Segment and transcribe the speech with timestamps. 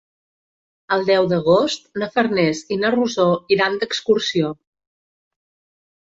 [0.95, 3.25] El deu d'agost na Farners i na Rosó
[3.57, 4.49] iran d'excursió.